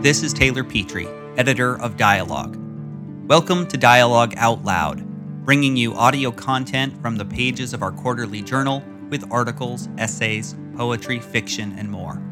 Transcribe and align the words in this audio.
This 0.00 0.22
is 0.22 0.32
Taylor 0.32 0.62
Petrey, 0.62 1.08
editor 1.36 1.76
of 1.80 1.96
Dialogue. 1.96 2.56
Welcome 3.26 3.66
to 3.66 3.76
Dialogue 3.76 4.32
Out 4.36 4.64
Loud, 4.64 5.04
bringing 5.44 5.76
you 5.76 5.92
audio 5.94 6.30
content 6.30 7.02
from 7.02 7.16
the 7.16 7.24
pages 7.24 7.74
of 7.74 7.82
our 7.82 7.90
quarterly 7.90 8.40
journal 8.40 8.80
with 9.10 9.28
articles, 9.32 9.88
essays, 9.98 10.54
poetry, 10.76 11.18
fiction, 11.18 11.74
and 11.76 11.90
more. 11.90 12.22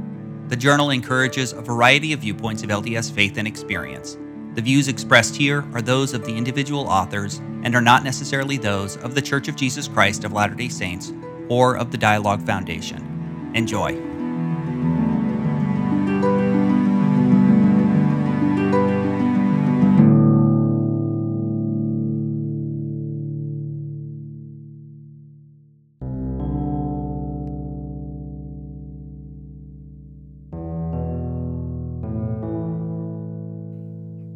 The 0.46 0.54
journal 0.54 0.90
encourages 0.90 1.54
a 1.54 1.60
variety 1.60 2.12
of 2.12 2.20
viewpoints 2.20 2.62
of 2.62 2.70
LDS 2.70 3.10
faith 3.10 3.36
and 3.36 3.48
experience. 3.48 4.16
The 4.54 4.62
views 4.62 4.86
expressed 4.86 5.34
here 5.34 5.64
are 5.74 5.82
those 5.82 6.14
of 6.14 6.24
the 6.24 6.36
individual 6.36 6.86
authors 6.86 7.38
and 7.64 7.74
are 7.74 7.82
not 7.82 8.04
necessarily 8.04 8.58
those 8.58 8.96
of 8.98 9.16
The 9.16 9.22
Church 9.22 9.48
of 9.48 9.56
Jesus 9.56 9.88
Christ 9.88 10.22
of 10.22 10.32
Latter 10.32 10.54
day 10.54 10.68
Saints 10.68 11.12
or 11.48 11.76
of 11.76 11.90
the 11.90 11.98
Dialogue 11.98 12.46
Foundation. 12.46 13.50
Enjoy. 13.56 14.15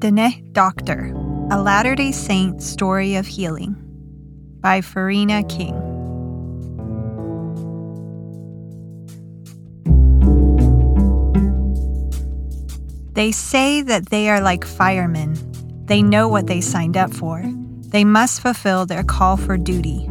Dene 0.00 0.48
Doctor, 0.52 1.12
a 1.50 1.60
Latter 1.60 1.95
day 1.95 2.10
Saint 2.10 2.62
story 2.62 3.16
of 3.16 3.27
healing 3.27 3.77
by 4.62 4.80
Farina 4.80 5.45
King. 5.45 5.77
They 13.12 13.30
say 13.30 13.82
that 13.82 14.08
they 14.08 14.30
are 14.30 14.41
like 14.41 14.64
firemen. 14.64 15.36
They 15.84 16.00
know 16.00 16.28
what 16.28 16.47
they 16.47 16.62
signed 16.62 16.97
up 16.97 17.12
for. 17.12 17.44
They 17.88 18.05
must 18.05 18.41
fulfill 18.41 18.86
their 18.86 19.03
call 19.03 19.36
for 19.36 19.58
duty. 19.58 20.08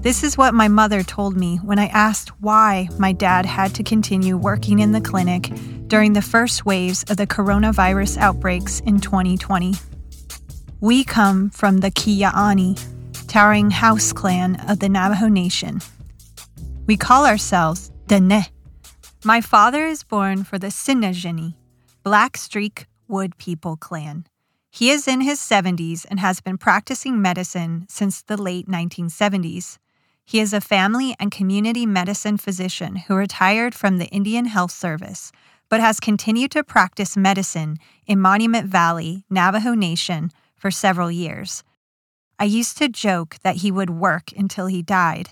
This 0.00 0.22
is 0.22 0.38
what 0.38 0.54
my 0.54 0.68
mother 0.68 1.02
told 1.02 1.36
me 1.36 1.56
when 1.56 1.80
I 1.80 1.86
asked 1.88 2.28
why 2.40 2.88
my 2.98 3.10
dad 3.10 3.44
had 3.44 3.74
to 3.74 3.82
continue 3.82 4.36
working 4.36 4.78
in 4.78 4.92
the 4.92 5.00
clinic 5.00 5.50
during 5.88 6.12
the 6.12 6.22
first 6.22 6.64
waves 6.64 7.02
of 7.10 7.16
the 7.16 7.26
coronavirus 7.26 8.16
outbreaks 8.18 8.78
in 8.80 9.00
2020. 9.00 9.74
We 10.80 11.02
come 11.02 11.50
from 11.50 11.78
the 11.78 11.90
Kia'ani, 11.90 12.78
towering 13.26 13.72
house 13.72 14.12
clan 14.12 14.54
of 14.68 14.78
the 14.78 14.88
Navajo 14.88 15.26
Nation. 15.26 15.80
We 16.86 16.96
call 16.96 17.26
ourselves 17.26 17.90
Dene. 18.06 18.46
My 19.24 19.40
father 19.40 19.84
is 19.84 20.04
born 20.04 20.44
for 20.44 20.60
the 20.60 20.68
Sinajini, 20.68 21.54
Black 22.04 22.36
Streak 22.36 22.86
Wood 23.08 23.36
People 23.36 23.76
clan. 23.76 24.26
He 24.70 24.90
is 24.90 25.08
in 25.08 25.22
his 25.22 25.40
70s 25.40 26.06
and 26.08 26.20
has 26.20 26.40
been 26.40 26.56
practicing 26.56 27.20
medicine 27.20 27.86
since 27.88 28.22
the 28.22 28.40
late 28.40 28.68
1970s. 28.68 29.78
He 30.28 30.40
is 30.40 30.52
a 30.52 30.60
family 30.60 31.16
and 31.18 31.32
community 31.32 31.86
medicine 31.86 32.36
physician 32.36 32.96
who 32.96 33.14
retired 33.14 33.74
from 33.74 33.96
the 33.96 34.08
Indian 34.08 34.44
Health 34.44 34.72
Service 34.72 35.32
but 35.70 35.80
has 35.80 36.00
continued 36.00 36.50
to 36.50 36.62
practice 36.62 37.16
medicine 37.16 37.78
in 38.06 38.20
Monument 38.20 38.66
Valley, 38.66 39.24
Navajo 39.30 39.72
Nation, 39.72 40.30
for 40.54 40.70
several 40.70 41.10
years. 41.10 41.64
I 42.38 42.44
used 42.44 42.76
to 42.76 42.90
joke 42.90 43.36
that 43.42 43.56
he 43.56 43.70
would 43.70 43.88
work 43.88 44.30
until 44.36 44.66
he 44.66 44.82
died, 44.82 45.30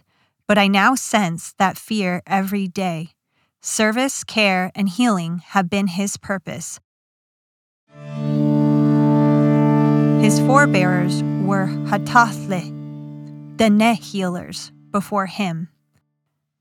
but 0.49 0.57
I 0.57 0.67
now 0.67 0.95
sense 0.95 1.53
that 1.59 1.77
fear 1.77 2.23
every 2.27 2.67
day. 2.67 3.11
Service, 3.61 4.25
care, 4.25 4.73
and 4.75 4.89
healing 4.89 5.43
have 5.49 5.69
been 5.69 5.89
his 5.89 6.17
purpose. 6.17 6.81
His 10.25 10.41
forebearers 10.41 11.23
were 11.45 11.67
Hatathli, 11.67 12.73
the 13.59 13.69
Ne 13.69 13.95
healers, 13.95 14.73
before 14.97 15.27
him. 15.27 15.69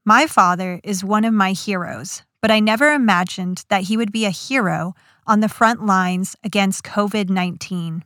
My 0.04 0.28
father 0.28 0.82
is 0.84 1.06
one 1.06 1.24
of 1.24 1.34
my 1.34 1.54
heroes, 1.54 2.24
but 2.42 2.52
I 2.52 2.60
never 2.60 2.92
imagined 2.92 3.64
that 3.70 3.84
he 3.84 3.96
would 3.96 4.12
be 4.12 4.26
a 4.26 4.42
hero 4.46 4.94
on 5.26 5.40
the 5.40 5.48
front 5.48 5.86
lines 5.86 6.36
against 6.44 6.84
COVID 6.84 7.30
19. 7.30 8.04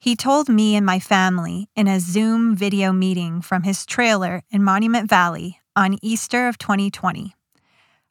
He 0.00 0.16
told 0.16 0.48
me 0.48 0.74
and 0.74 0.84
my 0.84 0.98
family 0.98 1.68
in 1.76 1.86
a 1.86 2.00
Zoom 2.00 2.56
video 2.56 2.92
meeting 2.92 3.40
from 3.40 3.62
his 3.62 3.86
trailer 3.86 4.42
in 4.50 4.64
Monument 4.64 5.08
Valley 5.08 5.60
on 5.76 5.96
Easter 6.02 6.48
of 6.48 6.58
2020 6.58 7.36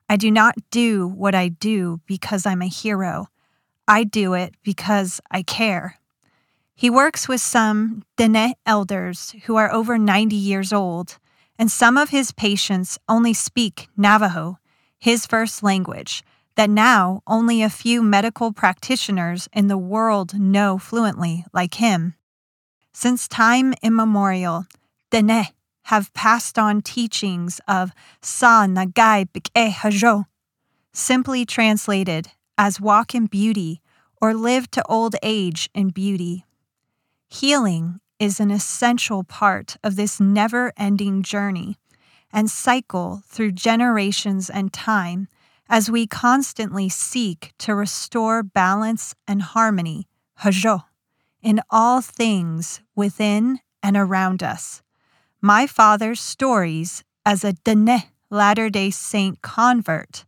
I 0.08 0.16
do 0.16 0.32
not 0.32 0.56
do 0.72 1.06
what 1.06 1.36
I 1.36 1.50
do 1.50 2.00
because 2.06 2.46
I'm 2.46 2.62
a 2.62 2.68
hero. 2.68 3.28
I 3.90 4.06
do 4.06 4.36
it 4.36 4.54
because 4.64 5.20
I 5.32 5.42
care. 5.42 6.00
He 6.76 6.90
works 6.90 7.28
with 7.28 7.42
some 7.42 8.04
Dene 8.18 8.54
elders 8.66 9.34
who 9.46 9.56
are 9.56 9.72
over 9.72 9.98
90 9.98 10.36
years 10.36 10.74
old, 10.74 11.18
and 11.58 11.72
some 11.72 11.98
of 11.98 12.10
his 12.10 12.32
patients 12.32 12.98
only 13.08 13.34
speak 13.34 13.88
Navajo 13.96 14.58
his 15.06 15.28
first 15.28 15.62
language, 15.62 16.24
that 16.56 16.68
now 16.68 17.22
only 17.28 17.62
a 17.62 17.70
few 17.70 18.02
medical 18.02 18.52
practitioners 18.52 19.48
in 19.54 19.68
the 19.68 19.78
world 19.78 20.34
know 20.40 20.80
fluently 20.80 21.46
like 21.54 21.76
him. 21.76 22.16
Since 22.92 23.28
time 23.28 23.76
immemorial, 23.84 24.66
Dene 25.12 25.48
have 25.84 26.14
passed 26.14 26.58
on 26.58 26.82
teachings 26.82 27.62
of 27.68 27.92
Sa 28.22 28.66
Nagai 28.66 29.30
Bik'e 29.32 29.70
Hajo, 29.70 30.26
simply 30.92 31.46
translated 31.46 32.30
as 32.58 32.82
walk 32.82 33.14
in 33.14 33.28
beauty 33.28 33.82
or 34.20 34.34
live 34.34 34.72
to 34.72 34.84
old 34.88 35.16
age 35.22 35.70
in 35.76 35.90
beauty. 35.90 36.46
Healing 37.28 38.00
is 38.20 38.40
an 38.40 38.52
essential 38.52 39.24
part 39.24 39.78
of 39.84 39.96
this 39.96 40.20
never 40.20 40.72
ending 40.78 41.22
journey 41.24 41.78
and 42.32 42.50
cycle 42.50 43.22
through 43.28 43.52
generations 43.52 44.50
and 44.50 44.74
time 44.74 45.28
as 45.70 45.90
we 45.90 46.06
constantly 46.06 46.90
seek 46.90 47.54
to 47.58 47.74
restore 47.74 48.44
balance 48.44 49.16
and 49.28 49.42
harmony, 49.42 50.08
hajo, 50.36 50.84
in 51.42 51.60
all 51.70 52.02
things 52.02 52.82
within 52.96 53.60
and 53.82 53.98
around 53.98 54.44
us. 54.44 54.82
My 55.42 55.68
father's 55.68 56.20
stories 56.20 57.04
as 57.26 57.44
a 57.44 57.54
Dene 57.54 58.04
Latter 58.30 58.70
day 58.70 58.90
Saint 58.90 59.42
convert 59.42 60.26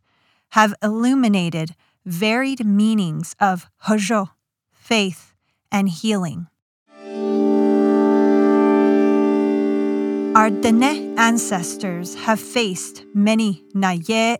have 0.50 0.74
illuminated 0.82 1.74
varied 2.04 2.64
meanings 2.64 3.34
of 3.40 3.68
hajo, 3.82 4.30
faith, 4.72 5.34
and 5.70 5.88
healing. 5.88 6.46
Our 10.38 10.50
Dene 10.50 11.18
ancestors 11.18 12.14
have 12.14 12.38
faced 12.38 13.04
many 13.12 13.64
Nayet 13.74 14.38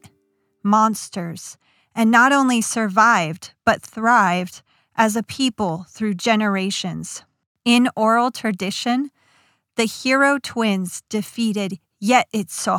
monsters 0.62 1.58
and 1.92 2.08
not 2.08 2.30
only 2.30 2.60
survived 2.60 3.52
but 3.64 3.82
thrived 3.82 4.62
as 4.94 5.16
a 5.16 5.24
people 5.24 5.86
through 5.90 6.14
generations. 6.14 7.24
In 7.64 7.90
oral 7.96 8.30
tradition, 8.30 9.10
the 9.74 9.86
hero 9.86 10.38
twins 10.40 11.02
defeated 11.08 11.80
Yetitso, 12.00 12.78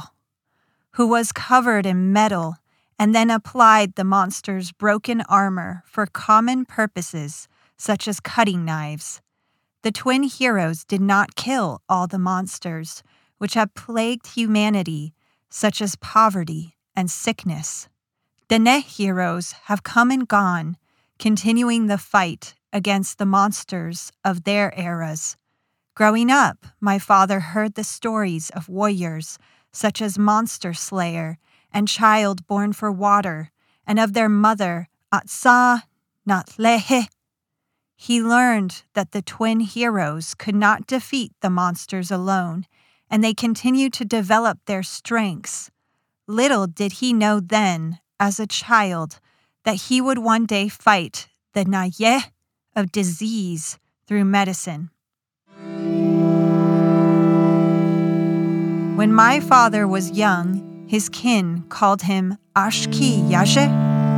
who 0.91 1.05
was 1.05 1.33
covered 1.33 1.85
in 1.85 2.13
metal 2.13 2.55
and 2.97 3.13
then 3.13 3.29
applied 3.29 3.95
the 3.95 4.05
monster's 4.05 4.71
broken 4.71 5.23
armor 5.27 5.83
for 5.85 6.05
common 6.05 6.63
purposes 6.63 7.49
such 7.75 8.07
as 8.07 8.21
cutting 8.21 8.63
knives. 8.63 9.21
The 9.81 9.91
twin 9.91 10.23
heroes 10.23 10.83
did 10.83 11.01
not 11.01 11.35
kill 11.35 11.81
all 11.87 12.07
the 12.07 12.19
monsters, 12.19 13.01
which 13.37 13.53
have 13.53 13.73
plagued 13.73 14.27
humanity, 14.27 15.13
such 15.49 15.81
as 15.81 15.95
poverty 15.95 16.75
and 16.95 17.09
sickness. 17.09 17.87
The 18.49 18.59
Ne 18.59 18.81
heroes 18.81 19.53
have 19.63 19.83
come 19.83 20.11
and 20.11 20.27
gone, 20.27 20.77
continuing 21.17 21.87
the 21.87 21.97
fight 21.97 22.55
against 22.73 23.17
the 23.17 23.25
monsters 23.25 24.11
of 24.25 24.43
their 24.43 24.73
eras. 24.75 25.37
Growing 25.95 26.29
up, 26.29 26.65
my 26.81 26.99
father 26.99 27.39
heard 27.39 27.75
the 27.75 27.83
stories 27.83 28.49
of 28.51 28.69
warriors 28.69 29.37
such 29.71 30.01
as 30.01 30.17
Monster 30.17 30.73
Slayer 30.73 31.37
and 31.71 31.87
Child 31.87 32.47
Born 32.47 32.73
for 32.73 32.91
Water, 32.91 33.51
and 33.85 33.99
of 33.99 34.13
their 34.13 34.29
mother, 34.29 34.87
Atsa 35.13 35.83
Natlehe. 36.27 37.07
He 38.01 38.23
learned 38.23 38.83
that 38.93 39.11
the 39.11 39.21
twin 39.21 39.59
heroes 39.59 40.33
could 40.33 40.55
not 40.55 40.87
defeat 40.87 41.33
the 41.41 41.49
monsters 41.49 42.09
alone 42.09 42.65
and 43.11 43.21
they 43.21 43.33
continued 43.33 43.91
to 43.91 44.05
develop 44.05 44.57
their 44.65 44.83
strengths. 44.83 45.69
Little 46.25 46.65
did 46.65 46.93
he 46.93 47.11
know 47.11 47.41
then, 47.41 47.99
as 48.17 48.39
a 48.39 48.47
child, 48.47 49.19
that 49.65 49.89
he 49.89 49.99
would 49.99 50.19
one 50.19 50.45
day 50.45 50.69
fight 50.69 51.27
the 51.51 51.65
naye 51.65 52.31
of 52.73 52.93
disease 52.93 53.77
through 54.07 54.23
medicine. 54.23 54.91
When 58.95 59.13
my 59.13 59.41
father 59.41 59.85
was 59.85 60.11
young, 60.11 60.85
his 60.87 61.09
kin 61.09 61.63
called 61.67 62.03
him 62.03 62.37
Ashki 62.55 63.29
Yaje, 63.29 63.67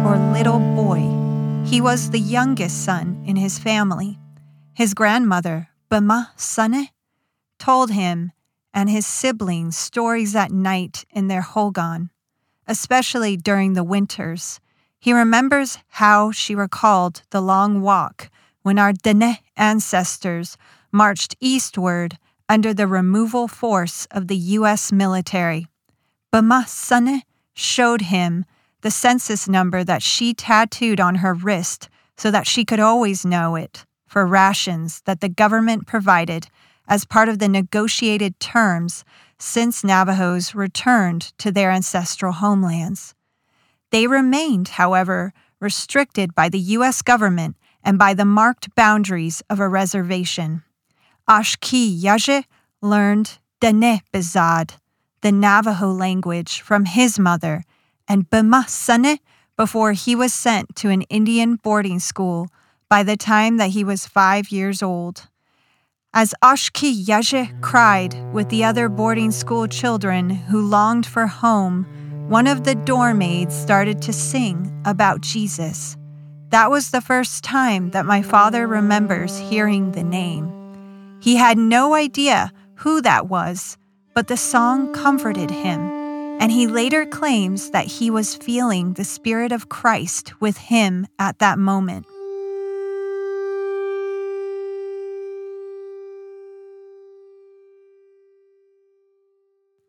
or 0.06 0.20
little 0.32 0.60
boy. 0.60 1.21
He 1.66 1.80
was 1.80 2.10
the 2.10 2.20
youngest 2.20 2.84
son 2.84 3.24
in 3.26 3.36
his 3.36 3.58
family. 3.58 4.20
His 4.74 4.94
grandmother, 4.94 5.70
Bama 5.90 6.28
Sane, 6.36 6.90
told 7.60 7.92
him 7.92 8.32
and 8.74 8.90
his 8.90 9.06
siblings 9.06 9.78
stories 9.78 10.36
at 10.36 10.52
night 10.52 11.06
in 11.12 11.28
their 11.28 11.42
hogan, 11.42 12.10
especially 12.68 13.38
during 13.38 13.74
the 13.74 13.84
winters. 13.84 14.60
He 15.00 15.14
remembers 15.14 15.78
how 15.88 16.32
she 16.32 16.56
recalled 16.56 17.24
the 17.32 17.42
long 17.42 17.82
walk 17.82 18.30
when 18.62 18.78
our 18.78 18.94
Dene 18.94 19.38
ancestors 19.58 20.58
marched 20.92 21.36
eastward 21.40 22.18
under 22.50 22.74
the 22.74 22.88
removal 22.88 23.48
force 23.48 24.08
of 24.12 24.28
the 24.28 24.38
U.S. 24.38 24.92
military. 24.92 25.68
Bama 26.34 26.68
Sane 26.68 27.24
showed 27.54 28.02
him 28.02 28.46
the 28.82 28.92
census 28.92 29.48
number 29.48 29.84
that 29.84 30.04
she 30.04 30.34
tattooed 30.34 31.00
on 31.00 31.16
her 31.16 31.34
wrist 31.34 31.90
so 32.18 32.32
that 32.32 32.48
she 32.48 32.66
could 32.66 32.80
always 32.80 33.26
know 33.26 33.56
it 33.56 33.86
for 34.08 34.26
rations 34.26 35.02
that 35.06 35.22
the 35.22 35.30
government 35.30 35.88
provided 35.88 36.48
as 36.88 37.06
part 37.06 37.30
of 37.30 37.40
the 37.40 37.48
negotiated 37.48 38.40
terms 38.40 39.06
since 39.40 39.84
Navajos 39.84 40.54
returned 40.54 41.34
to 41.38 41.52
their 41.52 41.72
ancestral 41.72 42.34
homelands. 42.34 43.16
They 43.92 44.08
remained, 44.08 44.70
however, 44.70 45.34
restricted 45.60 46.36
by 46.36 46.50
the 46.50 46.60
U.S. 46.60 47.02
government 47.02 47.56
and 47.84 47.98
by 47.98 48.14
the 48.14 48.26
marked 48.26 48.76
boundaries 48.76 49.42
of 49.50 49.60
a 49.60 49.70
reservation. 49.70 50.64
Ashki 51.30 52.02
Yaje 52.02 52.44
learned 52.82 53.38
Dene 53.60 54.02
Bezad, 54.14 54.78
the 55.22 55.32
Navajo 55.32 55.92
language, 55.92 56.62
from 56.62 56.86
his 56.86 57.18
mother, 57.18 57.64
and 58.08 58.30
Bema 58.30 58.66
before 59.58 59.92
he 59.92 60.16
was 60.16 60.34
sent 60.34 60.76
to 60.76 60.90
an 60.90 61.04
Indian 61.04 61.56
boarding 61.56 62.00
school 62.00 62.48
by 62.90 63.04
the 63.04 63.16
time 63.16 63.58
that 63.58 63.70
he 63.70 63.84
was 63.84 64.08
five 64.08 64.52
years 64.52 64.82
old. 64.82 65.28
As 66.14 66.34
Ashki 66.44 67.06
Yaje 67.06 67.62
cried 67.62 68.16
with 68.34 68.50
the 68.50 68.66
other 68.66 68.90
boarding 68.90 69.32
school 69.32 69.68
children 69.68 70.30
who 70.30 70.68
longed 70.68 71.06
for 71.06 71.28
home, 71.28 71.86
one 72.28 72.48
of 72.48 72.64
the 72.64 72.76
dorm 72.76 73.20
maids 73.20 73.56
started 73.56 74.02
to 74.02 74.14
sing 74.14 74.72
about 74.86 75.22
Jesus. 75.22 75.96
That 76.50 76.70
was 76.70 76.92
the 76.92 77.00
first 77.00 77.44
time 77.44 77.92
that 77.92 78.06
my 78.06 78.22
father 78.22 78.68
remembers 78.68 79.38
hearing 79.40 79.92
the 79.92 80.04
name. 80.04 80.52
He 81.22 81.36
had 81.36 81.58
no 81.58 81.94
idea 81.94 82.52
who 82.76 83.02
that 83.02 83.30
was, 83.30 83.78
but 84.14 84.28
the 84.28 84.38
song 84.38 84.92
comforted 84.92 85.50
him, 85.50 86.01
and 86.42 86.52
he 86.52 86.66
later 86.66 87.06
claims 87.06 87.70
that 87.70 87.86
he 87.86 88.10
was 88.10 88.36
feeling 88.36 88.94
the 88.94 89.04
Spirit 89.04 89.52
of 89.52 89.70
Christ 89.70 90.42
with 90.42 90.58
him 90.58 91.06
at 91.20 91.38
that 91.38 91.60
moment. 91.60 92.08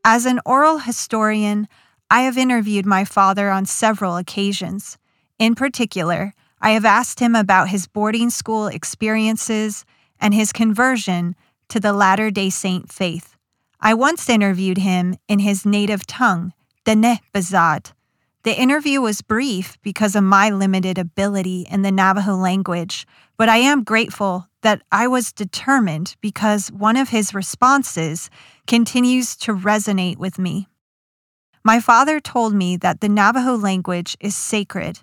As 0.04 0.26
an 0.26 0.40
oral 0.44 0.76
historian, 0.76 1.68
I 2.10 2.22
have 2.22 2.36
interviewed 2.36 2.84
my 2.84 3.06
father 3.06 3.48
on 3.48 3.64
several 3.64 4.18
occasions. 4.18 4.98
In 5.38 5.54
particular, 5.54 6.34
I 6.60 6.72
have 6.72 6.84
asked 6.84 7.18
him 7.18 7.34
about 7.34 7.70
his 7.70 7.86
boarding 7.86 8.28
school 8.28 8.66
experiences 8.66 9.86
and 10.20 10.34
his 10.34 10.52
conversion 10.52 11.34
to 11.70 11.80
the 11.80 11.94
Latter 11.94 12.30
day 12.30 12.50
Saint 12.50 12.92
faith. 12.92 13.31
I 13.84 13.94
once 13.94 14.28
interviewed 14.28 14.78
him 14.78 15.16
in 15.26 15.40
his 15.40 15.66
native 15.66 16.06
tongue, 16.06 16.52
Dene 16.84 17.18
Bezad. 17.34 17.92
The 18.44 18.56
interview 18.56 19.00
was 19.00 19.22
brief 19.22 19.76
because 19.82 20.14
of 20.14 20.22
my 20.22 20.50
limited 20.50 20.98
ability 20.98 21.66
in 21.68 21.82
the 21.82 21.90
Navajo 21.90 22.36
language, 22.36 23.06
but 23.36 23.48
I 23.48 23.56
am 23.56 23.82
grateful 23.82 24.46
that 24.62 24.82
I 24.92 25.08
was 25.08 25.32
determined 25.32 26.14
because 26.20 26.70
one 26.70 26.96
of 26.96 27.08
his 27.08 27.34
responses 27.34 28.30
continues 28.68 29.34
to 29.38 29.52
resonate 29.52 30.16
with 30.16 30.38
me. 30.38 30.68
My 31.64 31.80
father 31.80 32.20
told 32.20 32.54
me 32.54 32.76
that 32.76 33.00
the 33.00 33.08
Navajo 33.08 33.56
language 33.56 34.16
is 34.20 34.36
sacred 34.36 35.00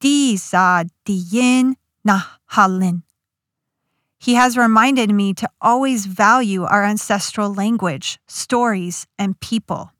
Di 0.00 0.36
sa 0.36 0.84
di 1.04 1.12
yin 1.12 1.76
na 2.04 2.22
halin. 2.52 3.02
He 4.18 4.34
has 4.34 4.56
reminded 4.56 5.10
me 5.10 5.32
to 5.34 5.48
always 5.60 6.06
value 6.06 6.64
our 6.64 6.84
ancestral 6.84 7.54
language, 7.54 8.18
stories, 8.26 9.06
and 9.18 9.38
people. 9.40 9.92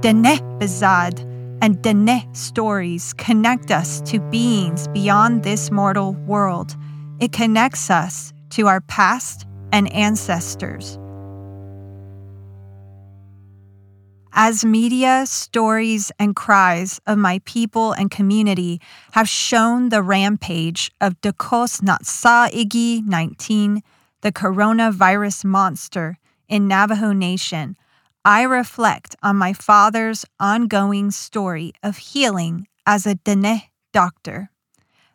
Dene 0.00 0.40
Bezad 0.58 1.20
and 1.60 1.80
Dene 1.82 2.34
stories 2.34 3.12
connect 3.14 3.70
us 3.70 4.00
to 4.02 4.18
beings 4.18 4.88
beyond 4.88 5.44
this 5.44 5.70
mortal 5.70 6.14
world. 6.26 6.74
It 7.20 7.32
connects 7.32 7.90
us 7.90 8.32
to 8.50 8.66
our 8.66 8.80
past 8.80 9.46
and 9.70 9.92
ancestors. 9.92 10.98
As 14.34 14.64
media, 14.64 15.26
stories, 15.26 16.10
and 16.18 16.34
cries 16.34 17.00
of 17.06 17.18
my 17.18 17.40
people 17.44 17.92
and 17.92 18.10
community 18.10 18.80
have 19.12 19.28
shown 19.28 19.90
the 19.90 20.02
rampage 20.02 20.90
of 21.02 21.20
Dakos 21.20 21.82
Natsa 21.82 22.50
Igi 22.50 23.04
19, 23.06 23.82
the 24.22 24.32
coronavirus 24.32 25.44
monster 25.44 26.16
in 26.48 26.66
Navajo 26.66 27.12
Nation, 27.12 27.76
I 28.24 28.44
reflect 28.44 29.16
on 29.22 29.36
my 29.36 29.52
father's 29.52 30.24
ongoing 30.40 31.10
story 31.10 31.72
of 31.82 31.98
healing 31.98 32.68
as 32.86 33.04
a 33.04 33.16
Dene 33.16 33.62
doctor. 33.92 34.51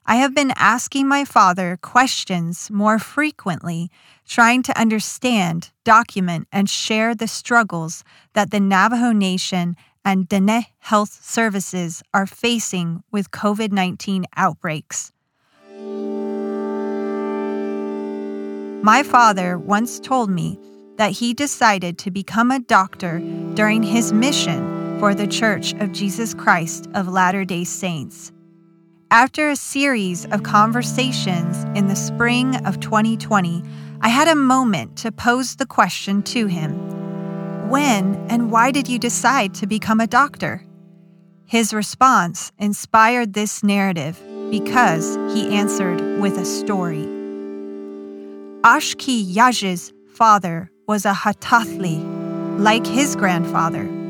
I 0.10 0.16
have 0.16 0.34
been 0.34 0.54
asking 0.56 1.10
my 1.10 1.26
father 1.26 1.78
questions 1.82 2.72
more 2.72 2.98
frequently, 2.98 3.92
trying 4.26 4.64
to 4.64 4.80
understand, 4.80 5.72
document, 5.84 6.48
and 6.50 6.70
share 6.70 7.14
the 7.14 7.28
struggles 7.28 8.06
that 8.32 8.50
the 8.50 8.62
Navajo 8.62 9.12
Nation 9.12 9.76
and 10.06 10.30
Dene 10.30 10.66
Health 10.80 11.22
Services 11.22 12.02
are 12.14 12.26
facing 12.26 13.04
with 13.12 13.32
COVID 13.32 13.74
19 13.74 14.24
outbreaks. 14.38 15.12
My 18.82 19.04
father 19.04 19.58
once 19.58 20.00
told 20.00 20.30
me 20.30 20.58
that 20.96 21.12
he 21.12 21.34
decided 21.34 21.98
to 21.98 22.12
become 22.12 22.50
a 22.50 22.60
doctor 22.60 23.20
during 23.56 23.84
his 23.84 24.14
mission 24.14 25.00
for 25.00 25.14
the 25.14 25.28
Church 25.28 25.74
of 25.82 25.92
Jesus 25.92 26.34
Christ 26.34 26.88
of 26.94 27.10
Latter 27.10 27.44
day 27.44 27.66
Saints. 27.66 28.32
After 29.12 29.50
a 29.50 29.56
series 29.56 30.26
of 30.26 30.44
conversations 30.44 31.64
in 31.78 31.88
the 31.88 31.96
spring 31.96 32.58
of 32.66 32.82
2020, 32.82 33.64
I 34.02 34.10
had 34.10 34.28
a 34.28 34.36
moment 34.36 34.98
to 34.98 35.14
pose 35.14 35.56
the 35.56 35.66
question 35.66 36.22
to 36.24 36.48
him 36.48 37.70
When 37.70 38.16
and 38.30 38.52
why 38.52 38.72
did 38.72 38.90
you 38.90 39.00
decide 39.00 39.54
to 39.56 39.66
become 39.66 40.02
a 40.02 40.08
doctor? 40.08 40.62
His 41.46 41.74
response 41.74 42.52
inspired 42.60 43.32
this 43.34 43.64
narrative 43.64 44.22
because 44.52 45.16
he 45.34 45.56
answered 45.56 46.20
with 46.20 46.38
a 46.38 46.44
story. 46.44 47.08
Ashki 48.66 49.24
Yaje's 49.34 49.94
father 50.10 50.70
was 50.86 51.06
a 51.06 51.14
Hatathli, 51.14 52.60
like 52.60 52.86
his 52.86 53.16
grandfather. 53.16 54.07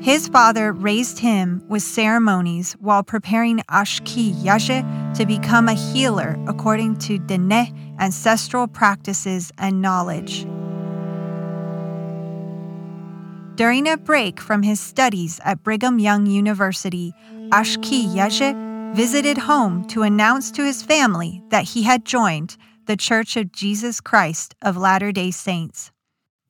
His 0.00 0.28
father 0.28 0.72
raised 0.72 1.18
him 1.18 1.62
with 1.68 1.82
ceremonies 1.82 2.72
while 2.80 3.02
preparing 3.02 3.58
Ashki 3.68 4.32
Yaje 4.32 5.14
to 5.14 5.26
become 5.26 5.68
a 5.68 5.74
healer 5.74 6.42
according 6.48 6.96
to 7.00 7.18
Dene 7.18 7.96
ancestral 7.98 8.66
practices 8.66 9.52
and 9.58 9.82
knowledge. 9.82 10.46
During 13.56 13.86
a 13.86 13.98
break 13.98 14.40
from 14.40 14.62
his 14.62 14.80
studies 14.80 15.38
at 15.44 15.62
Brigham 15.62 15.98
Young 15.98 16.24
University, 16.24 17.12
Ashki 17.50 18.06
Yaje 18.06 18.94
visited 18.94 19.36
home 19.36 19.86
to 19.88 20.02
announce 20.02 20.50
to 20.52 20.64
his 20.64 20.82
family 20.82 21.42
that 21.50 21.64
he 21.64 21.82
had 21.82 22.06
joined 22.06 22.56
the 22.86 22.96
Church 22.96 23.36
of 23.36 23.52
Jesus 23.52 24.00
Christ 24.00 24.54
of 24.62 24.78
Latter 24.78 25.12
day 25.12 25.30
Saints. 25.30 25.92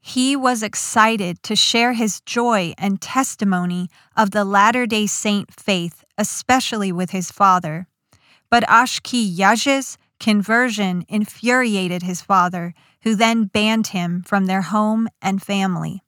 He 0.00 0.34
was 0.34 0.62
excited 0.62 1.42
to 1.42 1.54
share 1.54 1.92
his 1.92 2.20
joy 2.22 2.72
and 2.78 3.00
testimony 3.00 3.88
of 4.16 4.30
the 4.30 4.44
Latter 4.44 4.86
day 4.86 5.06
Saint 5.06 5.52
faith, 5.52 6.04
especially 6.16 6.90
with 6.90 7.10
his 7.10 7.30
father. 7.30 7.86
But 8.50 8.64
Ashki 8.64 9.36
Yaje's 9.36 9.98
conversion 10.18 11.04
infuriated 11.08 12.02
his 12.02 12.22
father, 12.22 12.74
who 13.02 13.14
then 13.14 13.44
banned 13.44 13.88
him 13.88 14.22
from 14.22 14.46
their 14.46 14.62
home 14.62 15.08
and 15.22 15.42
family. 15.42 16.02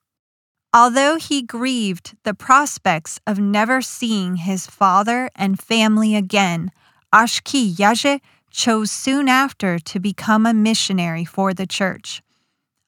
Although 0.75 1.17
he 1.17 1.43
grieved 1.43 2.17
the 2.25 2.35
prospects 2.35 3.21
of 3.27 3.39
never 3.39 3.83
seeing 3.83 4.37
his 4.37 4.67
father 4.67 5.31
and 5.35 5.61
family 5.61 6.17
again, 6.17 6.71
Ashki 7.13 7.75
Yaje 7.75 8.21
chose 8.51 8.91
soon 8.91 9.29
after 9.29 9.79
to 9.79 10.01
become 10.01 10.47
a 10.47 10.55
missionary 10.55 11.27
for 11.27 11.53
the 11.53 11.67
church. 11.67 12.23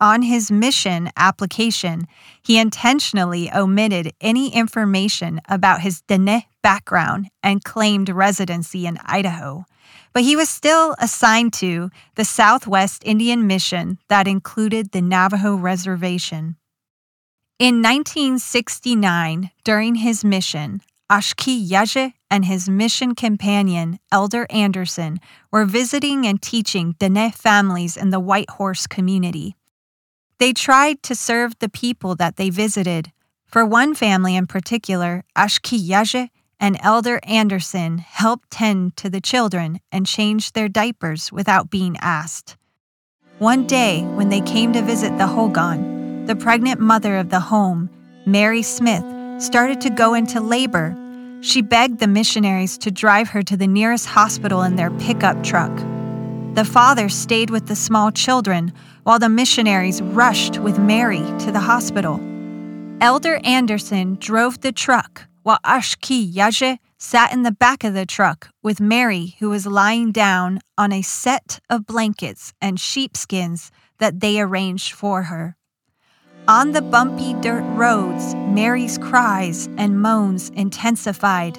On 0.05 0.21
his 0.21 0.51
mission 0.51 1.09
application, 1.17 2.07
he 2.43 2.59
intentionally 2.59 3.51
omitted 3.51 4.13
any 4.21 4.55
information 4.55 5.41
about 5.49 5.81
his 5.81 6.03
Dene 6.03 6.43
background 6.63 7.31
and 7.43 7.65
claimed 7.65 8.11
residency 8.11 8.87
in 8.87 8.99
Idaho. 9.07 9.65
But 10.13 10.25
he 10.25 10.37
was 10.37 10.51
still 10.51 10.95
assigned 10.99 11.55
to 11.55 11.89
the 12.17 12.25
Southwest 12.27 13.03
Indian 13.07 13.47
Mission 13.47 13.99
that 14.09 14.29
included 14.29 14.93
the 14.93 15.01
Navajo 15.01 15.55
Reservation. 15.55 16.57
In 17.59 17.81
1969, 17.81 19.53
during 19.65 19.95
his 19.95 20.23
mission, 20.23 20.83
Ashki 21.11 21.67
Yaje 21.67 22.13
and 22.31 22.45
his 22.45 22.69
mission 22.69 23.15
companion, 23.15 23.99
Elder 24.13 24.47
Anderson, 24.51 25.19
were 25.51 25.65
visiting 25.65 26.27
and 26.27 26.43
teaching 26.43 26.95
Dene 26.99 27.33
families 27.33 27.97
in 27.97 28.11
the 28.11 28.21
White 28.21 28.51
Horse 28.51 28.87
community. 28.87 29.57
They 30.45 30.53
tried 30.53 31.03
to 31.05 31.15
serve 31.15 31.59
the 31.59 31.71
people 31.71 32.17
that 32.17 32.37
they 32.37 32.51
visited. 32.51 33.11
For 33.47 33.65
one 33.65 33.95
family 33.95 34.37
in 34.37 34.47
particular, 34.47 35.25
Ashki 35.35 35.83
Yaje 35.83 36.29
and 36.61 36.77
Elder 36.83 37.19
Anderson 37.23 37.97
helped 37.97 38.51
tend 38.51 38.95
to 38.99 39.09
the 39.09 39.23
children 39.23 39.81
and 39.91 40.07
change 40.07 40.53
their 40.53 40.69
diapers 40.69 41.33
without 41.33 41.71
being 41.71 41.97
asked. 42.03 42.59
One 43.39 43.67
day, 43.67 44.03
when 44.03 44.29
they 44.29 44.43
came 44.43 44.75
to 44.75 44.83
visit 44.83 45.17
the 45.17 45.29
Hogan, 45.29 46.27
the 46.27 46.37
pregnant 46.37 46.79
mother 46.79 47.17
of 47.17 47.31
the 47.31 47.41
home, 47.41 47.89
Mary 48.27 48.61
Smith, 48.61 49.07
started 49.43 49.81
to 49.81 49.89
go 49.89 50.13
into 50.13 50.43
labor. 50.43 50.95
She 51.41 51.63
begged 51.63 52.01
the 52.01 52.07
missionaries 52.07 52.77
to 52.85 52.91
drive 52.91 53.31
her 53.31 53.43
to 53.45 53.57
the 53.57 53.67
nearest 53.67 54.05
hospital 54.05 54.63
in 54.63 54.77
their 54.77 54.91
pickup 54.91 55.43
truck. 55.43 55.73
The 56.55 56.65
father 56.65 57.09
stayed 57.09 57.51
with 57.51 57.67
the 57.67 57.75
small 57.75 58.13
children 58.13 58.73
while 59.03 59.19
the 59.19 59.29
missionaries 59.29 60.01
rushed 60.01 60.61
with 60.61 60.79
Mary 60.79 61.25
to 61.41 61.51
the 61.51 61.59
hospital. 61.59 62.21
Elder 63.01 63.41
Anderson 63.43 64.17
drove 64.21 64.61
the 64.61 64.71
truck 64.71 65.27
while 65.43 65.59
Ashki 65.65 66.33
Yaje 66.33 66.79
sat 66.97 67.33
in 67.33 67.43
the 67.43 67.51
back 67.51 67.83
of 67.83 67.93
the 67.93 68.07
truck 68.07 68.51
with 68.63 68.81
Mary, 68.81 69.35
who 69.41 69.51
was 69.51 69.67
lying 69.67 70.13
down 70.13 70.61
on 70.79 70.93
a 70.93 71.03
set 71.03 71.59
of 71.69 71.87
blankets 71.87 72.53
and 72.63 72.79
sheepskins 72.79 73.73
that 73.99 74.21
they 74.21 74.41
arranged 74.41 74.93
for 74.93 75.25
her. 75.25 75.57
On 76.47 76.71
the 76.71 76.83
bumpy 76.83 77.35
dirt 77.35 77.65
roads, 77.75 78.37
Mary's 78.37 78.97
cries 78.99 79.69
and 79.77 80.01
moans 80.01 80.51
intensified. 80.51 81.57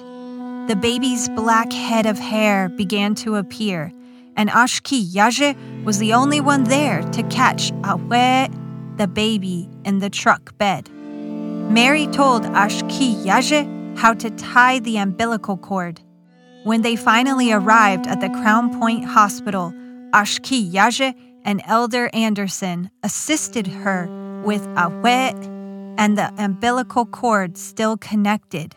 The 0.68 0.78
baby's 0.80 1.28
black 1.28 1.70
head 1.70 2.06
of 2.06 2.18
hair 2.18 2.70
began 2.70 3.14
to 3.16 3.36
appear, 3.36 3.92
and 4.36 4.50
Ashki 4.50 5.04
Yaje 5.04 5.84
was 5.84 5.98
the 5.98 6.12
only 6.12 6.40
one 6.40 6.64
there 6.64 7.02
to 7.02 7.22
catch 7.24 7.72
Awe, 7.84 8.48
the 8.96 9.08
baby, 9.08 9.68
in 9.84 9.98
the 9.98 10.10
truck 10.10 10.56
bed. 10.58 10.90
Mary 10.90 12.06
told 12.06 12.42
Ashki 12.44 13.14
Yaje 13.24 13.96
how 13.98 14.14
to 14.14 14.30
tie 14.30 14.78
the 14.78 14.98
umbilical 14.98 15.56
cord. 15.56 16.00
When 16.64 16.82
they 16.82 16.96
finally 16.96 17.52
arrived 17.52 18.06
at 18.06 18.20
the 18.20 18.28
Crownpoint 18.28 19.04
Hospital, 19.04 19.72
Ashki 20.12 20.70
Yaje 20.70 21.14
and 21.44 21.62
Elder 21.64 22.10
Anderson 22.12 22.90
assisted 23.02 23.66
her 23.66 24.08
with 24.44 24.66
a 24.76 24.88
wet 25.02 25.36
and 25.98 26.18
the 26.18 26.32
umbilical 26.38 27.06
cord 27.06 27.56
still 27.56 27.96
connected. 27.96 28.74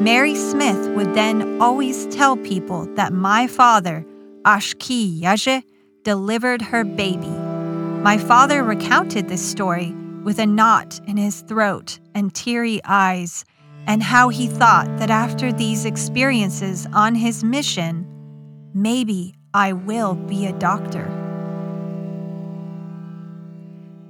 Mary 0.00 0.34
Smith 0.34 0.88
would 0.96 1.14
then 1.14 1.60
always 1.60 2.06
tell 2.06 2.36
people 2.36 2.86
that 2.96 3.12
my 3.12 3.46
father, 3.46 4.04
Ashki 4.44 5.20
Yaje, 5.20 5.62
delivered 6.02 6.60
her 6.60 6.84
baby. 6.84 7.34
My 8.02 8.18
father 8.18 8.62
recounted 8.62 9.28
this 9.28 9.42
story 9.42 9.94
with 10.22 10.38
a 10.38 10.46
knot 10.46 11.00
in 11.06 11.16
his 11.16 11.40
throat 11.40 11.98
and 12.14 12.34
teary 12.34 12.80
eyes 12.84 13.44
and 13.86 14.02
how 14.02 14.28
he 14.28 14.46
thought 14.46 14.86
that 14.98 15.10
after 15.10 15.52
these 15.52 15.84
experiences 15.84 16.86
on 16.92 17.14
his 17.14 17.42
mission, 17.42 18.06
maybe 18.74 19.34
I 19.54 19.72
will 19.72 20.14
be 20.14 20.46
a 20.46 20.52
doctor. 20.52 21.10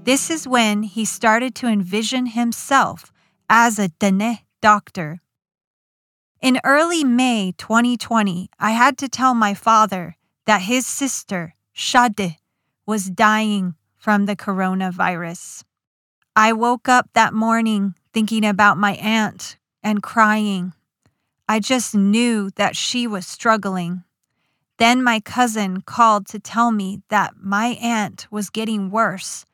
This 0.04 0.30
is 0.30 0.46
when 0.46 0.82
he 0.82 1.04
started 1.04 1.54
to 1.56 1.66
envision 1.66 2.26
himself 2.26 3.12
as 3.48 3.78
a 3.78 3.88
Dene 3.88 4.40
doctor. 4.60 5.20
In 6.42 6.60
early 6.64 7.04
May 7.04 7.54
2020, 7.56 8.50
I 8.58 8.72
had 8.72 8.98
to 8.98 9.08
tell 9.08 9.34
my 9.34 9.54
father 9.54 10.16
that 10.46 10.62
his 10.62 10.86
sister, 10.86 11.54
Shade, 11.72 12.36
was 12.86 13.10
dying 13.10 13.74
from 13.96 14.26
the 14.26 14.36
coronavirus. 14.36 15.64
I 16.36 16.52
woke 16.52 16.88
up 16.88 17.08
that 17.14 17.32
morning 17.32 17.94
thinking 18.12 18.44
about 18.44 18.76
my 18.76 18.92
aunt 18.94 19.56
and 19.82 20.02
crying. 20.02 20.72
I 21.48 21.60
just 21.60 21.94
knew 21.94 22.50
that 22.56 22.76
she 22.76 23.06
was 23.06 23.26
struggling. 23.26 24.04
Then 24.78 25.04
my 25.04 25.20
cousin 25.20 25.82
called 25.82 26.26
to 26.28 26.38
tell 26.38 26.72
me 26.72 27.02
that 27.08 27.34
my 27.40 27.78
aunt 27.80 28.26
was 28.30 28.50
getting 28.50 28.90
worse. 28.90 29.44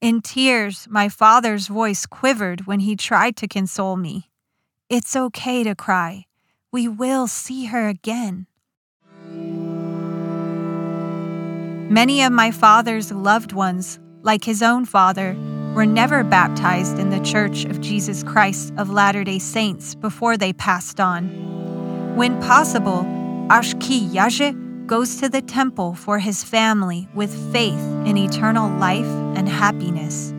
In 0.00 0.20
tears, 0.20 0.86
my 0.90 1.08
father's 1.08 1.68
voice 1.68 2.04
quivered 2.04 2.66
when 2.66 2.80
he 2.80 2.96
tried 2.96 3.36
to 3.38 3.48
console 3.48 3.96
me. 3.96 4.28
It's 4.90 5.16
okay 5.16 5.64
to 5.64 5.74
cry. 5.74 6.26
We 6.70 6.86
will 6.86 7.26
see 7.26 7.66
her 7.66 7.88
again. 7.88 8.46
Many 11.88 12.22
of 12.22 12.32
my 12.32 12.50
father's 12.50 13.12
loved 13.12 13.52
ones, 13.52 14.00
like 14.22 14.42
his 14.42 14.60
own 14.60 14.86
father, 14.86 15.36
were 15.72 15.86
never 15.86 16.24
baptized 16.24 16.98
in 16.98 17.10
the 17.10 17.20
Church 17.20 17.64
of 17.64 17.80
Jesus 17.80 18.24
Christ 18.24 18.72
of 18.76 18.90
Latter 18.90 19.22
day 19.22 19.38
Saints 19.38 19.94
before 19.94 20.36
they 20.36 20.52
passed 20.52 20.98
on. 20.98 22.16
When 22.16 22.40
possible, 22.42 23.04
Ashki 23.50 24.08
Yaje 24.08 24.86
goes 24.88 25.18
to 25.18 25.28
the 25.28 25.40
temple 25.42 25.94
for 25.94 26.18
his 26.18 26.42
family 26.42 27.08
with 27.14 27.52
faith 27.52 27.78
in 28.04 28.16
eternal 28.16 28.68
life 28.80 29.06
and 29.36 29.48
happiness. 29.48 30.32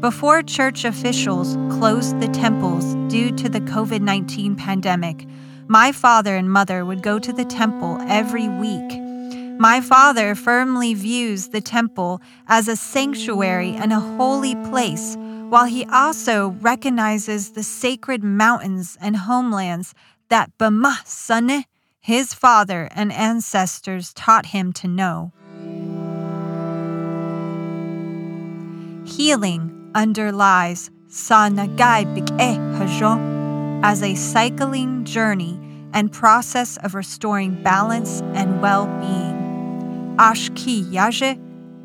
Before 0.00 0.42
church 0.42 0.84
officials 0.84 1.54
closed 1.78 2.18
the 2.18 2.28
temples 2.28 2.96
due 3.08 3.30
to 3.36 3.48
the 3.48 3.60
COVID 3.60 4.00
19 4.00 4.56
pandemic, 4.56 5.24
my 5.68 5.92
father 5.92 6.34
and 6.34 6.50
mother 6.50 6.84
would 6.84 7.00
go 7.00 7.20
to 7.20 7.32
the 7.32 7.44
temple 7.44 7.98
every 8.08 8.48
week 8.48 9.09
my 9.60 9.78
father 9.78 10.34
firmly 10.34 10.94
views 10.94 11.48
the 11.48 11.60
temple 11.60 12.18
as 12.48 12.66
a 12.66 12.74
sanctuary 12.74 13.72
and 13.72 13.92
a 13.92 14.00
holy 14.00 14.54
place, 14.70 15.18
while 15.50 15.66
he 15.66 15.84
also 15.92 16.56
recognizes 16.62 17.50
the 17.50 17.62
sacred 17.62 18.24
mountains 18.24 18.96
and 19.02 19.14
homelands 19.14 19.92
that 20.30 20.50
Bama 20.56 21.04
Sane, 21.04 21.64
his 22.00 22.32
father 22.32 22.88
and 22.92 23.12
ancestors, 23.12 24.14
taught 24.14 24.46
him 24.46 24.72
to 24.72 24.88
know. 24.88 25.30
Healing 29.04 29.90
underlies 29.94 30.90
Sanagai 31.08 32.16
Bik'e 32.16 32.78
Hajo 32.78 33.20
as 33.84 34.02
a 34.02 34.14
cycling 34.14 35.04
journey 35.04 35.60
and 35.92 36.10
process 36.10 36.78
of 36.78 36.94
restoring 36.94 37.62
balance 37.62 38.22
and 38.32 38.62
well 38.62 38.86
being. 39.00 39.39
Ashki 40.20 40.84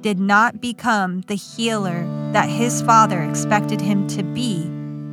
did 0.02 0.20
not 0.20 0.60
become 0.60 1.22
the 1.22 1.36
healer 1.36 2.06
that 2.34 2.50
his 2.50 2.82
father 2.82 3.24
expected 3.24 3.80
him 3.80 4.08
to 4.08 4.24
be, 4.24 4.66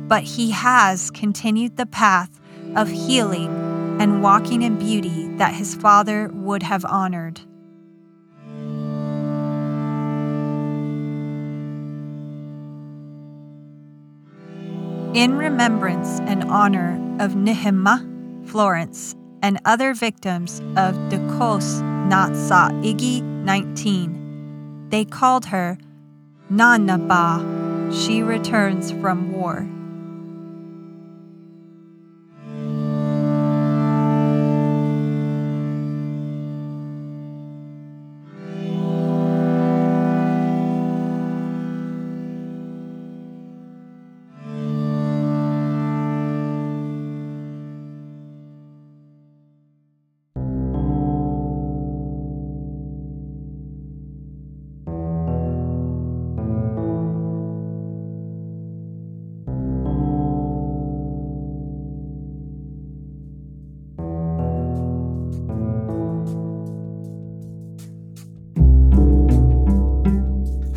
but 0.09 0.23
he 0.23 0.51
has 0.51 1.09
continued 1.09 1.77
the 1.77 1.85
path 1.85 2.41
of 2.75 2.89
healing 2.89 3.47
and 4.01 4.21
walking 4.21 4.61
in 4.61 4.77
beauty 4.77 5.29
that 5.37 5.53
his 5.53 5.73
father 5.73 6.29
would 6.33 6.63
have 6.63 6.83
honored. 6.83 7.39
In 15.15 15.37
remembrance 15.37 16.19
and 16.19 16.43
honor 16.43 16.95
of 17.21 17.35
Nehema, 17.35 18.49
Florence, 18.49 19.15
and 19.41 19.61
other 19.63 19.93
victims 19.93 20.59
of 20.75 20.95
Dakos 22.03 22.09
Natsa 22.09 22.71
Igi 22.83 23.21
19. 23.21 24.89
They 24.89 25.05
called 25.05 25.45
her 25.45 25.77
Nanaba. 26.51 27.41
She 27.93 28.21
returns 28.21 28.91
from 28.91 29.31
war. 29.31 29.67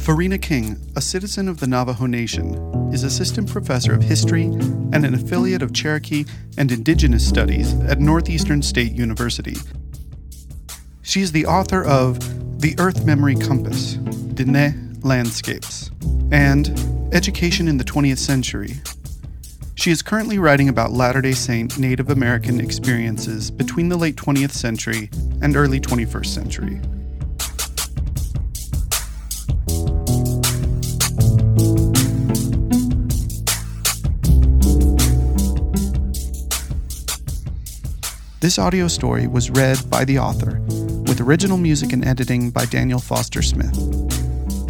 Farina 0.07 0.39
King, 0.39 0.79
a 0.95 1.01
citizen 1.01 1.49
of 1.49 1.59
the 1.59 1.67
Navajo 1.67 2.07
Nation, 2.07 2.55
is 2.95 3.03
assistant 3.03 3.51
professor 3.51 3.93
of 3.93 4.05
history 4.05 4.45
and 4.45 5.05
an 5.05 5.15
affiliate 5.15 5.63
of 5.63 5.73
Cherokee 5.73 6.25
and 6.57 6.71
Indigenous 6.71 7.29
Studies 7.29 7.75
at 7.81 7.99
Northeastern 7.99 8.63
State 8.63 8.93
University. 8.93 9.57
She 11.03 11.23
is 11.23 11.33
the 11.33 11.45
author 11.45 11.85
of 11.85 12.21
The 12.61 12.77
Earth 12.79 13.05
Memory 13.05 13.35
Compass, 13.35 13.97
Diné 13.97 15.05
Landscapes, 15.05 15.91
and 16.31 16.69
Education 17.13 17.67
in 17.67 17.77
the 17.77 17.83
20th 17.83 18.19
Century. 18.19 18.75
She 19.75 19.91
is 19.91 20.03
currently 20.03 20.39
writing 20.39 20.69
about 20.69 20.93
Latter 20.93 21.21
day 21.21 21.33
Saint 21.33 21.81
Native 21.81 22.11
American 22.11 22.61
experiences 22.61 23.51
between 23.51 23.89
the 23.89 23.97
late 23.97 24.15
20th 24.15 24.53
century 24.53 25.11
and 25.43 25.57
early 25.57 25.81
21st 25.81 26.27
century. 26.27 26.81
This 38.47 38.61
audio 38.61 38.87
story 38.87 39.27
was 39.27 39.51
read 39.51 39.77
by 39.91 40.05
the 40.05 40.21
author, 40.21 40.61
with 41.09 41.21
original 41.21 41.57
music 41.57 41.93
and 41.93 42.07
editing 42.07 42.51
by 42.51 42.65
Daniel 42.67 43.01
Foster 43.01 43.43
Smith. 43.43 43.75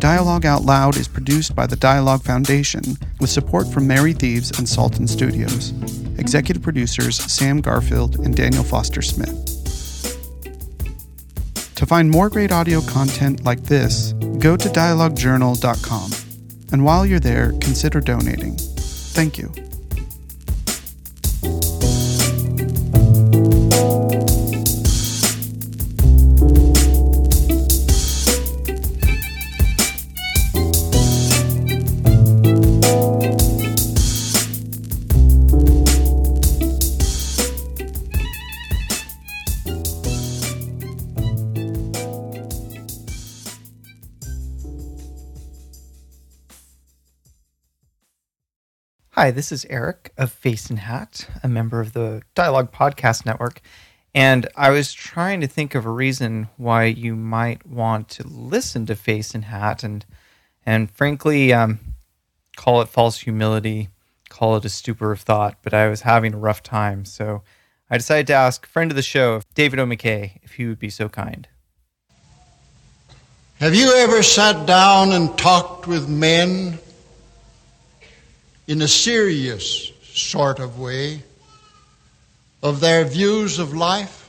Dialogue 0.01 0.47
Out 0.47 0.63
Loud 0.63 0.97
is 0.97 1.07
produced 1.07 1.55
by 1.55 1.67
the 1.67 1.77
Dialogue 1.77 2.23
Foundation 2.23 2.97
with 3.21 3.29
support 3.29 3.69
from 3.69 3.87
Mary 3.87 4.15
Thieves 4.15 4.51
and 4.59 4.67
Salton 4.67 5.07
Studios. 5.07 5.75
Executive 6.19 6.63
producers 6.63 7.19
Sam 7.31 7.61
Garfield 7.61 8.19
and 8.21 8.35
Daniel 8.35 8.65
Foster 8.65 9.03
Smith. 9.03 9.45
To 11.75 11.85
find 11.85 12.11
more 12.11 12.31
great 12.31 12.53
audio 12.53 12.81
content 12.81 13.45
like 13.45 13.65
this, 13.65 14.15
go 14.39 14.57
to 14.57 14.71
dialoguejournal.com. 14.71 16.13
And 16.73 16.83
while 16.83 17.05
you're 17.05 17.21
there, 17.21 17.53
consider 17.61 18.01
donating. 18.01 18.57
Thank 18.57 19.37
you. 19.37 19.53
Hi, 49.19 49.31
this 49.31 49.51
is 49.51 49.65
Eric 49.71 50.13
of 50.19 50.31
Face 50.31 50.69
and 50.69 50.79
Hat, 50.79 51.27
a 51.43 51.49
member 51.49 51.81
of 51.81 51.95
the 51.95 52.21
Dialogue 52.35 52.71
Podcast 52.71 53.25
Network. 53.25 53.63
And 54.15 54.47
I 54.55 54.69
was 54.69 54.93
trying 54.93 55.41
to 55.41 55.47
think 55.47 55.75
of 55.75 55.87
a 55.87 55.91
reason 55.91 56.51
why 56.59 56.85
you 56.85 57.17
might 57.17 57.67
want 57.67 58.11
to 58.11 58.29
listen 58.29 58.85
to 58.85 58.95
Face 58.95 59.35
and 59.35 59.47
Hat 59.47 59.83
and 59.83 60.05
and 60.67 60.91
frankly, 60.91 61.51
um, 61.55 61.81
call 62.59 62.83
it 62.83 62.91
false 62.91 63.21
humility, 63.21 63.89
call 64.29 64.57
it 64.57 64.67
a 64.67 64.69
stupor 64.69 65.13
of 65.13 65.21
thought, 65.23 65.57
but 65.63 65.73
I 65.73 65.89
was 65.89 66.03
having 66.03 66.35
a 66.35 66.39
rough 66.39 66.63
time. 66.63 67.07
So 67.07 67.43
I 67.89 67.97
decided 67.97 68.27
to 68.27 68.35
ask 68.35 68.67
friend 68.67 68.91
of 68.91 68.97
the 68.97 69.03
show, 69.03 69.41
David 69.55 69.79
O. 69.79 69.87
McKay, 69.87 70.41
if 70.43 70.53
he 70.53 70.67
would 70.67 70.79
be 70.79 70.91
so 70.91 71.09
kind. 71.09 71.49
Have 73.61 73.75
you 73.75 73.95
ever 73.97 74.23
sat 74.23 74.67
down 74.67 75.13
and 75.13 75.39
talked 75.39 75.87
with 75.87 76.07
men 76.07 76.79
in 78.67 78.83
a 78.83 78.89
serious 78.89 79.93
sort 80.03 80.59
of 80.59 80.79
way 80.79 81.23
of 82.63 82.81
their 82.81 83.05
views 83.05 83.59
of 83.59 83.75
life 83.75 84.29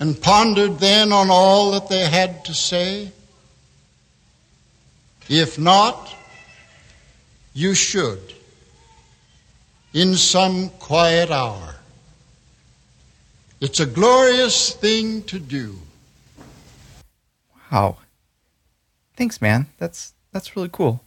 and 0.00 0.20
pondered 0.20 0.78
then 0.78 1.12
on 1.12 1.30
all 1.30 1.72
that 1.72 1.88
they 1.88 2.06
had 2.08 2.44
to 2.44 2.54
say? 2.54 3.10
If 5.28 5.58
not, 5.58 6.14
you 7.54 7.74
should 7.74 8.34
in 9.92 10.14
some 10.14 10.68
quiet 10.78 11.30
hour. 11.30 11.76
It's 13.60 13.80
a 13.80 13.86
glorious 13.86 14.72
thing 14.72 15.22
to 15.24 15.38
do. 15.38 15.76
Wow. 17.72 17.96
Thanks, 19.16 19.42
man. 19.42 19.66
That's 19.78 20.14
that's 20.32 20.54
really 20.54 20.68
cool. 20.70 21.02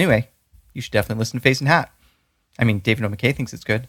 Anyway, 0.00 0.30
you 0.72 0.80
should 0.80 0.92
definitely 0.92 1.18
listen 1.18 1.38
to 1.40 1.42
Face 1.42 1.60
and 1.60 1.68
Hat. 1.68 1.92
I 2.58 2.64
mean, 2.64 2.78
David 2.78 3.04
O. 3.04 3.08
McKay 3.10 3.36
thinks 3.36 3.52
it's 3.52 3.64
good. 3.64 3.86